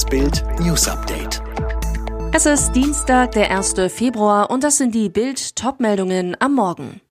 Das 0.00 0.08
Bild 0.08 0.42
News 0.60 0.88
Update. 0.88 1.42
Es 2.32 2.46
ist 2.46 2.72
Dienstag, 2.72 3.32
der 3.32 3.50
1. 3.50 3.74
Februar 3.92 4.48
und 4.50 4.64
das 4.64 4.78
sind 4.78 4.94
die 4.94 5.10
Bild 5.10 5.56
Topmeldungen 5.56 6.38
am 6.40 6.54
Morgen. 6.54 7.02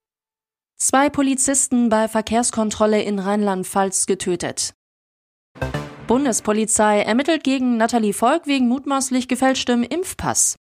Zwei 0.76 1.12
Polizisten 1.12 1.90
bei 1.90 2.08
Verkehrskontrolle 2.08 3.04
in 3.04 3.20
Rheinland-Pfalz 3.20 4.08
getötet. 4.08 4.74
Bundespolizei 6.08 7.02
ermittelt 7.02 7.44
gegen 7.44 7.78
Nathalie 7.78 8.12
Volk 8.14 8.48
wegen 8.48 8.68
mutmaßlich 8.68 9.28
gefälschtem 9.28 9.84
Impfpass. 9.84 10.58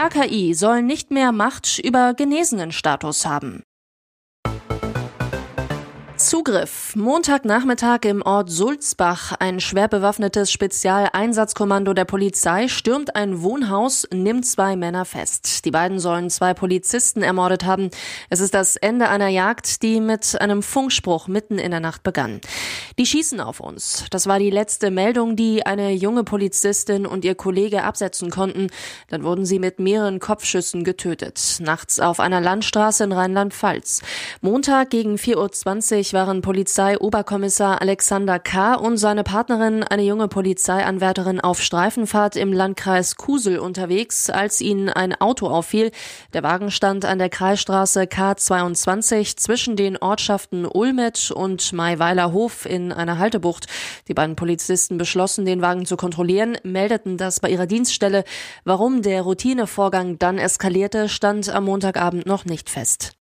RKI 0.00 0.54
soll 0.54 0.80
nicht 0.80 1.10
mehr 1.10 1.30
Macht 1.30 1.78
über 1.78 2.14
Genesenenstatus 2.14 3.26
haben. 3.26 3.64
Zugriff. 6.26 6.96
Montagnachmittag 6.96 8.00
im 8.02 8.20
Ort 8.20 8.50
Sulzbach. 8.50 9.30
Ein 9.38 9.60
schwer 9.60 9.86
bewaffnetes 9.86 10.50
Spezialeinsatzkommando 10.50 11.94
der 11.94 12.04
Polizei 12.04 12.66
stürmt 12.66 13.14
ein 13.14 13.42
Wohnhaus, 13.42 14.08
nimmt 14.12 14.44
zwei 14.44 14.74
Männer 14.74 15.04
fest. 15.04 15.64
Die 15.64 15.70
beiden 15.70 16.00
sollen 16.00 16.28
zwei 16.28 16.52
Polizisten 16.52 17.22
ermordet 17.22 17.64
haben. 17.64 17.90
Es 18.28 18.40
ist 18.40 18.54
das 18.54 18.74
Ende 18.74 19.08
einer 19.08 19.28
Jagd, 19.28 19.84
die 19.84 20.00
mit 20.00 20.40
einem 20.40 20.64
Funkspruch 20.64 21.28
mitten 21.28 21.60
in 21.60 21.70
der 21.70 21.78
Nacht 21.78 22.02
begann. 22.02 22.40
Die 22.98 23.04
schießen 23.04 23.42
auf 23.42 23.60
uns. 23.60 24.06
Das 24.10 24.26
war 24.26 24.38
die 24.38 24.48
letzte 24.48 24.90
Meldung, 24.90 25.36
die 25.36 25.66
eine 25.66 25.92
junge 25.92 26.24
Polizistin 26.24 27.04
und 27.04 27.26
ihr 27.26 27.34
Kollege 27.34 27.82
absetzen 27.82 28.30
konnten. 28.30 28.68
Dann 29.08 29.22
wurden 29.22 29.44
sie 29.44 29.58
mit 29.58 29.78
mehreren 29.78 30.18
Kopfschüssen 30.18 30.82
getötet. 30.82 31.58
Nachts 31.60 32.00
auf 32.00 32.20
einer 32.20 32.40
Landstraße 32.40 33.04
in 33.04 33.12
Rheinland-Pfalz. 33.12 34.00
Montag 34.40 34.88
gegen 34.88 35.16
4.20 35.16 36.06
Uhr 36.06 36.12
waren 36.14 36.40
Polizeioberkommissar 36.40 37.82
Alexander 37.82 38.38
K. 38.38 38.76
und 38.76 38.96
seine 38.96 39.24
Partnerin, 39.24 39.82
eine 39.84 40.02
junge 40.02 40.28
Polizeianwärterin, 40.28 41.38
auf 41.38 41.60
Streifenfahrt 41.60 42.36
im 42.36 42.50
Landkreis 42.50 43.16
Kusel 43.16 43.58
unterwegs, 43.58 44.30
als 44.30 44.62
ihnen 44.62 44.88
ein 44.88 45.14
Auto 45.14 45.48
auffiel. 45.48 45.90
Der 46.32 46.42
Wagen 46.42 46.70
stand 46.70 47.04
an 47.04 47.18
der 47.18 47.28
Kreisstraße 47.28 48.04
K22 48.04 49.36
zwischen 49.36 49.76
den 49.76 49.98
Ortschaften 49.98 50.64
Ulmet 50.64 51.30
und 51.30 51.74
Maiweiler 51.74 52.32
Hof 52.32 52.64
in 52.64 52.85
einer 52.92 53.18
Haltebucht. 53.18 53.66
Die 54.08 54.14
beiden 54.14 54.36
Polizisten 54.36 54.98
beschlossen, 54.98 55.44
den 55.44 55.62
Wagen 55.62 55.86
zu 55.86 55.96
kontrollieren, 55.96 56.58
meldeten 56.62 57.16
das 57.16 57.40
bei 57.40 57.50
ihrer 57.50 57.66
Dienststelle. 57.66 58.24
Warum 58.64 59.02
der 59.02 59.22
Routinevorgang 59.22 60.18
dann 60.18 60.38
eskalierte, 60.38 61.08
stand 61.08 61.48
am 61.48 61.64
Montagabend 61.64 62.26
noch 62.26 62.44
nicht 62.44 62.70
fest. 62.70 63.16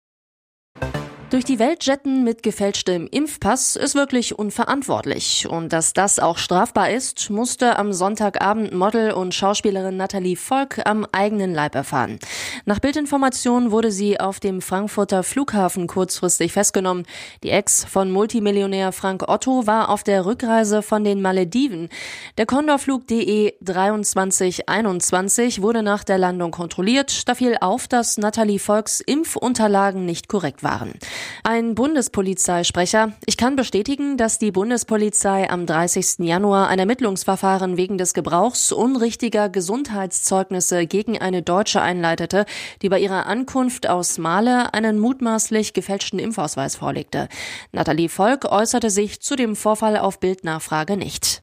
Durch 1.31 1.45
die 1.45 1.61
Welt 1.61 1.87
jetten 1.87 2.25
mit 2.25 2.43
gefälschtem 2.43 3.07
Impfpass 3.09 3.77
ist 3.77 3.95
wirklich 3.95 4.37
unverantwortlich. 4.37 5.47
Und 5.49 5.73
dass 5.73 5.93
das 5.93 6.19
auch 6.19 6.39
strafbar 6.39 6.91
ist, 6.91 7.31
musste 7.31 7.79
am 7.79 7.93
Sonntagabend 7.93 8.75
Model 8.75 9.13
und 9.13 9.33
Schauspielerin 9.33 9.97
Nathalie 9.97 10.35
Volk 10.35 10.85
am 10.85 11.07
eigenen 11.13 11.55
Leib 11.55 11.77
erfahren. 11.77 12.19
Nach 12.65 12.81
Bildinformationen 12.81 13.71
wurde 13.71 13.93
sie 13.93 14.19
auf 14.19 14.41
dem 14.41 14.61
Frankfurter 14.61 15.23
Flughafen 15.23 15.87
kurzfristig 15.87 16.51
festgenommen. 16.53 17.07
Die 17.45 17.51
Ex 17.51 17.85
von 17.85 18.11
Multimillionär 18.11 18.91
Frank 18.91 19.29
Otto 19.29 19.69
war 19.69 19.89
auf 19.91 20.03
der 20.03 20.27
Rückreise 20.27 20.83
von 20.83 21.05
den 21.05 21.23
Malediven. 21.23 21.91
Der 22.39 22.47
Condorflug 22.47 23.07
DE 23.07 23.53
2321 23.65 25.63
wurde 25.63 25.85
nach 25.85 26.03
der 26.03 26.19
Landung 26.19 26.51
kontrolliert. 26.51 27.29
Da 27.29 27.37
fiel 27.37 27.57
auf, 27.61 27.87
dass 27.87 28.19
Nathalie 28.19 28.59
Volks 28.59 29.01
Impfunterlagen 29.01 30.05
nicht 30.05 30.27
korrekt 30.27 30.65
waren. 30.65 30.95
Ein 31.43 31.75
Bundespolizeisprecher. 31.75 33.13
Ich 33.27 33.37
kann 33.37 33.57
bestätigen, 33.57 34.17
dass 34.17 34.39
die 34.39 34.53
Bundespolizei 34.53 35.51
am 35.51 35.67
30. 35.67 36.19
Januar 36.21 36.69
ein 36.69 36.79
Ermittlungsverfahren 36.79 37.77
wegen 37.77 37.99
des 37.99 38.15
Gebrauchs 38.15 38.73
unrichtiger 38.73 39.49
Gesundheitszeugnisse 39.49 40.87
gegen 40.87 41.19
eine 41.19 41.43
Deutsche 41.43 41.81
einleitete, 41.81 42.47
die 42.83 42.89
bei 42.89 43.01
ihrer 43.01 43.27
Ankunft 43.27 43.89
aus 43.89 44.19
Male 44.19 44.75
einen 44.75 44.99
mutmaßlich 44.99 45.73
gefälschten 45.73 46.19
Impfausweis 46.19 46.77
vorlegte. 46.77 47.29
Nathalie 47.73 48.09
Volk 48.09 48.45
äußerte 48.45 48.91
sich 48.91 49.21
zu 49.21 49.37
dem 49.37 49.57
Vorfall 49.57 49.97
auf 49.97 50.21
Bildnachfrage 50.21 50.97
nicht. 50.97 51.43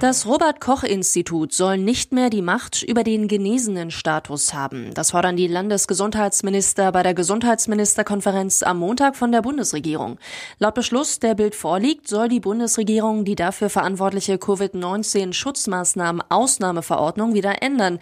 Das 0.00 0.24
Robert 0.24 0.60
Koch 0.62 0.82
Institut 0.82 1.52
soll 1.52 1.76
nicht 1.76 2.10
mehr 2.10 2.30
die 2.30 2.40
Macht 2.40 2.82
über 2.82 3.04
den 3.04 3.28
genesenen 3.28 3.90
Status 3.90 4.54
haben. 4.54 4.94
Das 4.94 5.10
fordern 5.10 5.36
die 5.36 5.46
Landesgesundheitsminister 5.46 6.90
bei 6.90 7.02
der 7.02 7.12
Gesundheitsministerkonferenz 7.12 8.62
am 8.62 8.78
Montag 8.78 9.14
von 9.14 9.30
der 9.30 9.42
Bundesregierung. 9.42 10.16
Laut 10.58 10.72
Beschluss, 10.72 11.18
der 11.18 11.34
Bild 11.34 11.54
vorliegt, 11.54 12.08
soll 12.08 12.30
die 12.30 12.40
Bundesregierung 12.40 13.26
die 13.26 13.34
dafür 13.34 13.68
verantwortliche 13.68 14.36
Covid-19 14.36 15.34
Schutzmaßnahmen-Ausnahmeverordnung 15.34 17.34
wieder 17.34 17.62
ändern. 17.62 17.98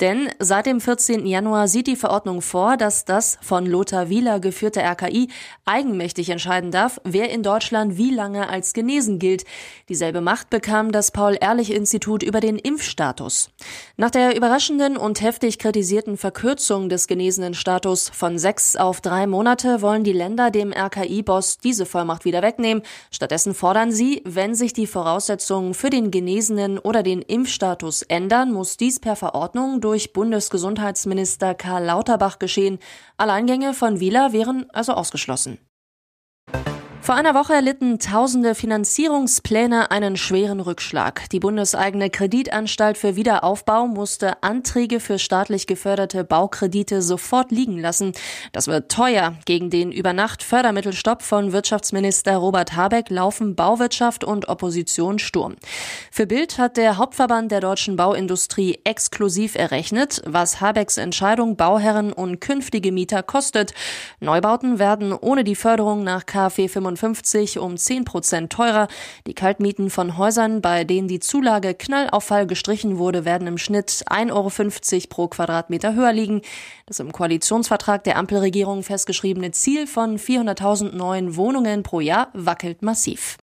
Denn 0.00 0.30
seit 0.38 0.64
dem 0.64 0.80
14. 0.80 1.26
Januar 1.26 1.68
sieht 1.68 1.86
die 1.86 1.96
Verordnung 1.96 2.40
vor, 2.40 2.78
dass 2.78 3.04
das 3.04 3.36
von 3.42 3.66
Lothar 3.66 4.08
Wieler 4.08 4.40
geführte 4.40 4.80
RKI 4.80 5.28
eigenmächtig 5.66 6.30
entscheiden 6.30 6.70
darf, 6.70 6.98
wer 7.04 7.28
in 7.28 7.42
Deutschland 7.42 7.98
wie 7.98 8.10
lange 8.10 8.48
als 8.48 8.72
genesen 8.72 9.18
gilt. 9.18 9.44
Dieselbe 9.90 10.22
Macht 10.22 10.48
bekam 10.48 10.92
das 10.92 11.10
Paul 11.10 11.41
Paul-Ehrlich-Institut 11.42 12.22
über 12.22 12.38
den 12.38 12.56
Impfstatus. 12.56 13.50
Nach 13.96 14.10
der 14.10 14.36
überraschenden 14.36 14.96
und 14.96 15.20
heftig 15.20 15.58
kritisierten 15.58 16.16
Verkürzung 16.16 16.88
des 16.88 17.08
genesenen 17.08 17.54
Status 17.54 18.08
von 18.10 18.38
sechs 18.38 18.76
auf 18.76 19.00
drei 19.00 19.26
Monate 19.26 19.82
wollen 19.82 20.04
die 20.04 20.12
Länder 20.12 20.52
dem 20.52 20.72
RKI-Boss 20.72 21.58
diese 21.58 21.84
Vollmacht 21.84 22.24
wieder 22.24 22.42
wegnehmen. 22.42 22.84
Stattdessen 23.10 23.54
fordern 23.54 23.90
sie, 23.90 24.22
wenn 24.24 24.54
sich 24.54 24.72
die 24.72 24.86
Voraussetzungen 24.86 25.74
für 25.74 25.90
den 25.90 26.12
genesenen 26.12 26.78
oder 26.78 27.02
den 27.02 27.22
Impfstatus 27.22 28.02
ändern, 28.02 28.52
muss 28.52 28.76
dies 28.76 29.00
per 29.00 29.16
Verordnung 29.16 29.80
durch 29.80 30.12
Bundesgesundheitsminister 30.12 31.54
Karl 31.54 31.84
Lauterbach 31.84 32.38
geschehen. 32.38 32.78
Alleingänge 33.16 33.74
von 33.74 33.98
Wieler 33.98 34.32
wären 34.32 34.70
also 34.70 34.92
ausgeschlossen. 34.92 35.58
Vor 37.02 37.16
einer 37.16 37.34
Woche 37.34 37.52
erlitten 37.52 37.98
tausende 37.98 38.54
Finanzierungspläne 38.54 39.90
einen 39.90 40.16
schweren 40.16 40.60
Rückschlag. 40.60 41.28
Die 41.30 41.40
bundeseigene 41.40 42.10
Kreditanstalt 42.10 42.96
für 42.96 43.16
Wiederaufbau 43.16 43.88
musste 43.88 44.40
Anträge 44.44 45.00
für 45.00 45.18
staatlich 45.18 45.66
geförderte 45.66 46.22
Baukredite 46.22 47.02
sofort 47.02 47.50
liegen 47.50 47.80
lassen. 47.80 48.12
Das 48.52 48.68
wird 48.68 48.88
teuer. 48.88 49.34
Gegen 49.46 49.68
den 49.68 49.90
Übernacht-Fördermittelstopp 49.90 51.22
von 51.22 51.50
Wirtschaftsminister 51.50 52.36
Robert 52.36 52.76
Habeck 52.76 53.10
laufen 53.10 53.56
Bauwirtschaft 53.56 54.22
und 54.22 54.48
Opposition 54.48 55.18
Sturm. 55.18 55.56
Für 56.12 56.28
Bild 56.28 56.56
hat 56.58 56.76
der 56.76 56.98
Hauptverband 56.98 57.50
der 57.50 57.60
deutschen 57.60 57.96
Bauindustrie 57.96 58.78
exklusiv 58.84 59.56
errechnet, 59.56 60.22
was 60.24 60.60
Habecks 60.60 60.98
Entscheidung 60.98 61.56
Bauherren 61.56 62.12
und 62.12 62.40
künftige 62.40 62.92
Mieter 62.92 63.24
kostet. 63.24 63.74
Neubauten 64.20 64.78
werden 64.78 65.12
ohne 65.12 65.42
die 65.42 65.56
Förderung 65.56 66.04
nach 66.04 66.26
KfW 66.26 66.68
55 66.68 66.91
1955 66.92 67.58
um 67.58 67.76
10 67.76 68.04
Prozent 68.04 68.52
teurer. 68.52 68.88
Die 69.26 69.34
Kaltmieten 69.34 69.90
von 69.90 70.16
Häusern, 70.16 70.60
bei 70.60 70.84
denen 70.84 71.08
die 71.08 71.20
Zulage 71.20 71.74
Knallauffall 71.74 72.46
gestrichen 72.46 72.98
wurde, 72.98 73.24
werden 73.24 73.48
im 73.48 73.58
Schnitt 73.58 74.04
1,50 74.08 74.30
Euro 74.32 75.06
pro 75.08 75.28
Quadratmeter 75.28 75.94
höher 75.94 76.12
liegen. 76.12 76.42
Das 76.86 77.00
im 77.00 77.12
Koalitionsvertrag 77.12 78.04
der 78.04 78.16
Ampelregierung 78.16 78.82
festgeschriebene 78.82 79.52
Ziel 79.52 79.86
von 79.86 80.18
400.000 80.18 80.94
neuen 80.94 81.36
Wohnungen 81.36 81.82
pro 81.82 82.00
Jahr 82.00 82.28
wackelt 82.34 82.82
massiv. 82.82 83.36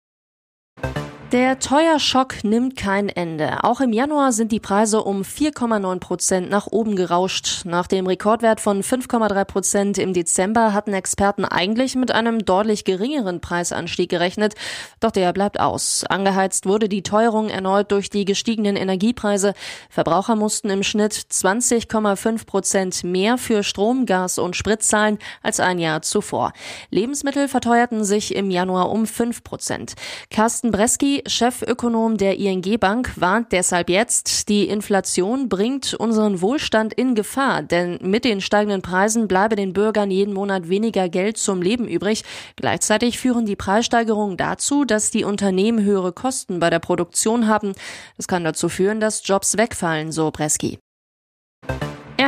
Der 1.33 1.59
Teuerschock 1.59 2.43
nimmt 2.43 2.75
kein 2.75 3.11
Ende. 3.11 3.63
Auch 3.63 3.83
im 3.83 3.93
Januar 3.93 4.33
sind 4.33 4.51
die 4.51 4.61
Preise 4.61 5.03
um 5.03 5.21
4,9 5.21 5.99
Prozent 6.01 6.49
nach 6.49 6.67
oben 6.69 6.97
gerauscht. 6.97 7.67
Nach 7.67 7.87
dem 7.87 8.07
Rekordwert 8.07 8.63
von 8.63 8.83
5,3 8.83 9.45
Prozent 9.45 9.99
im 9.99 10.15
Dezember 10.15 10.73
hatten 10.73 10.95
Experten 10.95 11.45
eigentlich 11.45 11.97
mit 11.97 12.13
einem 12.13 12.47
deutlich 12.47 12.85
geringeren 12.85 13.43
Preisanstieg 13.43 14.09
gerechnet. 14.09 14.55
Doch 15.01 15.11
der 15.11 15.35
bleibt 15.35 15.61
aus. 15.61 16.03
Angeheizt 16.09 16.65
wurde 16.65 16.89
die 16.89 17.03
Teuerung 17.03 17.51
erneut 17.51 17.93
durch 17.93 18.09
die 18.09 18.25
gestiegenen 18.25 18.77
Energiepreise. 18.77 19.53
Verbraucher 19.91 20.35
mussten 20.35 20.71
im 20.71 20.83
Schnitt 20.83 21.13
20,5 21.13 22.47
Prozent 22.47 23.05
mehr 23.05 23.37
für 23.37 23.63
Strom, 23.65 24.07
Gas 24.07 24.39
und 24.39 24.57
Sprit 24.57 24.83
zahlen 24.83 25.19
als 25.43 25.61
ein 25.61 25.79
Jahr 25.79 26.01
zuvor. 26.01 26.55
Lebensmittel 26.89 27.49
verteuerten 27.49 28.03
sich 28.03 28.35
im 28.35 28.51
Januar 28.51 28.91
um 28.91 29.07
5 29.07 29.45
Prozent. 29.45 29.93
Carsten 30.31 30.71
Breski 31.19 31.23
Chefökonom 31.27 32.17
der 32.17 32.39
ING 32.39 32.79
Bank, 32.79 33.13
warnt 33.17 33.53
deshalb 33.53 33.89
jetzt, 33.91 34.49
die 34.49 34.69
Inflation 34.69 35.49
bringt 35.49 35.95
unseren 35.95 36.41
Wohlstand 36.41 36.93
in 36.93 37.15
Gefahr, 37.15 37.63
denn 37.63 37.99
mit 38.03 38.25
den 38.25 38.41
steigenden 38.41 38.83
Preisen 38.83 39.29
bleibe 39.29 39.57
den 39.57 39.73
Bürgern 39.73 40.11
jeden 40.11 40.35
Monat 40.35 40.69
weniger 40.69 41.09
Geld 41.09 41.39
zum 41.39 41.63
Leben 41.63 41.87
übrig. 41.89 42.25
Gleichzeitig 42.57 43.19
führen 43.19 43.47
die 43.47 43.57
Preissteigerungen 43.57 44.37
dazu, 44.37 44.85
dass 44.85 45.11
die 45.11 45.25
Unternehmen 45.25 45.83
höhere 45.83 46.13
Kosten 46.13 46.61
bei 46.61 46.71
der 46.71 46.81
Produktion 46.81 47.47
haben. 47.47 47.73
Das 48.17 48.29
kann 48.29 48.45
dazu 48.45 48.69
führen, 48.69 49.01
dass 49.01 49.27
Jobs 49.27 49.57
wegfallen, 49.57 50.13
so 50.13 50.31
Breski. 50.31 50.79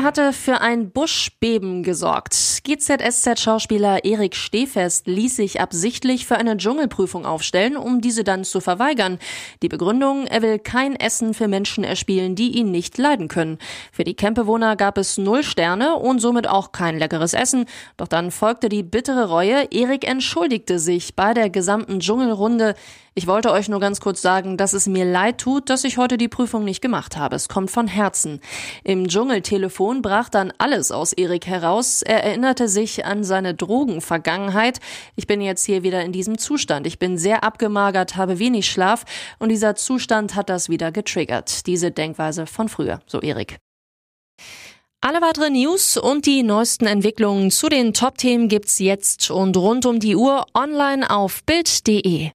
Er 0.00 0.04
hatte 0.04 0.32
für 0.32 0.62
ein 0.62 0.92
Buschbeben 0.92 1.82
gesorgt. 1.82 2.32
GZSZ-Schauspieler 2.64 4.02
Erik 4.02 4.34
Stehfest 4.34 5.06
ließ 5.06 5.36
sich 5.36 5.60
absichtlich 5.60 6.26
für 6.26 6.36
eine 6.36 6.56
Dschungelprüfung 6.56 7.26
aufstellen, 7.26 7.76
um 7.76 8.00
diese 8.00 8.24
dann 8.24 8.44
zu 8.44 8.62
verweigern. 8.62 9.18
Die 9.60 9.68
Begründung, 9.68 10.26
er 10.26 10.40
will 10.40 10.58
kein 10.58 10.96
Essen 10.96 11.34
für 11.34 11.48
Menschen 11.48 11.84
erspielen, 11.84 12.34
die 12.34 12.56
ihn 12.56 12.70
nicht 12.70 12.96
leiden 12.96 13.28
können. 13.28 13.58
Für 13.92 14.04
die 14.04 14.14
Campbewohner 14.14 14.74
gab 14.74 14.96
es 14.96 15.18
null 15.18 15.42
Sterne 15.42 15.96
und 15.96 16.20
somit 16.20 16.48
auch 16.48 16.72
kein 16.72 16.98
leckeres 16.98 17.34
Essen. 17.34 17.66
Doch 17.98 18.08
dann 18.08 18.30
folgte 18.30 18.70
die 18.70 18.82
bittere 18.82 19.28
Reue. 19.28 19.70
Erik 19.70 20.08
entschuldigte 20.08 20.78
sich 20.78 21.14
bei 21.14 21.34
der 21.34 21.50
gesamten 21.50 22.00
Dschungelrunde. 22.00 22.74
Ich 23.14 23.26
wollte 23.26 23.50
euch 23.50 23.68
nur 23.68 23.80
ganz 23.80 24.00
kurz 24.00 24.22
sagen, 24.22 24.56
dass 24.56 24.72
es 24.72 24.86
mir 24.86 25.04
leid 25.04 25.38
tut, 25.38 25.68
dass 25.68 25.82
ich 25.82 25.98
heute 25.98 26.16
die 26.16 26.28
Prüfung 26.28 26.64
nicht 26.64 26.80
gemacht 26.80 27.16
habe. 27.16 27.34
Es 27.34 27.48
kommt 27.48 27.70
von 27.70 27.88
Herzen. 27.88 28.40
Im 28.84 29.08
Dschungeltelefon 29.08 29.89
brach 30.00 30.28
dann 30.28 30.52
alles 30.58 30.92
aus 30.92 31.12
Erik 31.12 31.46
heraus. 31.46 32.02
Er 32.02 32.24
erinnerte 32.24 32.68
sich 32.68 33.04
an 33.04 33.24
seine 33.24 33.54
Drogenvergangenheit. 33.54 34.78
Ich 35.16 35.26
bin 35.26 35.40
jetzt 35.40 35.66
hier 35.66 35.82
wieder 35.82 36.02
in 36.02 36.12
diesem 36.12 36.38
Zustand. 36.38 36.86
Ich 36.86 36.98
bin 36.98 37.18
sehr 37.18 37.44
abgemagert, 37.44 38.16
habe 38.16 38.38
wenig 38.38 38.70
Schlaf 38.70 39.04
und 39.38 39.50
dieser 39.50 39.74
Zustand 39.74 40.34
hat 40.34 40.48
das 40.48 40.68
wieder 40.68 40.92
getriggert. 40.92 41.66
Diese 41.66 41.90
Denkweise 41.90 42.46
von 42.46 42.68
früher, 42.68 43.00
so 43.06 43.20
Erik. 43.20 43.58
Alle 45.02 45.20
weiteren 45.22 45.54
News 45.54 45.96
und 45.96 46.26
die 46.26 46.42
neuesten 46.42 46.86
Entwicklungen 46.86 47.50
zu 47.50 47.68
den 47.68 47.94
Top-Themen 47.94 48.48
gibt's 48.48 48.78
jetzt 48.78 49.30
und 49.30 49.56
rund 49.56 49.86
um 49.86 49.98
die 49.98 50.14
Uhr 50.14 50.44
online 50.54 51.08
auf 51.08 51.42
Bild.de. 51.44 52.30